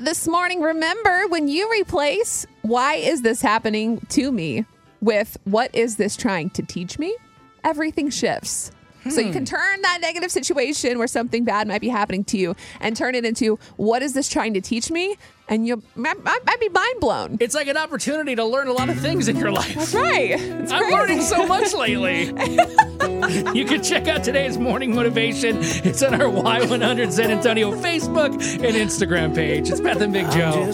This 0.00 0.26
morning, 0.26 0.60
remember 0.60 1.28
when 1.28 1.46
you 1.46 1.70
replace 1.70 2.48
why 2.62 2.94
is 2.94 3.22
this 3.22 3.40
happening 3.40 4.00
to 4.08 4.32
me 4.32 4.64
with 5.00 5.36
what 5.44 5.72
is 5.72 5.98
this 5.98 6.16
trying 6.16 6.50
to 6.50 6.62
teach 6.62 6.98
me? 6.98 7.16
Everything 7.62 8.10
shifts. 8.10 8.72
So 9.08 9.20
you 9.20 9.30
can 9.30 9.42
hmm. 9.42 9.54
turn 9.54 9.82
that 9.82 9.98
negative 10.00 10.32
situation 10.32 10.98
where 10.98 11.06
something 11.06 11.44
bad 11.44 11.68
might 11.68 11.80
be 11.80 11.90
happening 11.90 12.24
to 12.24 12.36
you 12.36 12.56
and 12.80 12.96
turn 12.96 13.14
it 13.14 13.24
into 13.24 13.56
what 13.76 14.02
is 14.02 14.14
this 14.14 14.28
trying 14.28 14.54
to 14.54 14.60
teach 14.60 14.90
me? 14.90 15.14
And 15.48 15.64
you 15.64 15.80
might 15.94 16.16
be 16.58 16.68
mind 16.70 17.00
blown. 17.00 17.36
It's 17.38 17.54
like 17.54 17.68
an 17.68 17.76
opportunity 17.76 18.34
to 18.34 18.44
learn 18.44 18.66
a 18.66 18.72
lot 18.72 18.88
of 18.88 18.98
things 18.98 19.28
in 19.28 19.36
your 19.36 19.52
life. 19.52 19.76
That's 19.76 19.94
right. 19.94 20.30
It's 20.32 20.72
I'm 20.72 20.82
crazy. 20.82 20.96
learning 20.96 21.20
so 21.20 21.46
much 21.46 21.72
lately. 21.72 22.32
you 23.54 23.64
can 23.64 23.82
check 23.82 24.08
out 24.08 24.22
today's 24.24 24.58
morning 24.58 24.94
motivation. 24.94 25.58
It's 25.60 26.02
on 26.02 26.14
our 26.14 26.28
Y100 26.28 27.12
San 27.12 27.30
Antonio 27.30 27.72
Facebook 27.72 28.32
and 28.34 28.76
Instagram 28.76 29.34
page. 29.34 29.70
It's 29.70 29.80
Beth 29.80 30.00
and 30.00 30.12
Big 30.12 30.30
Joe. 30.30 30.70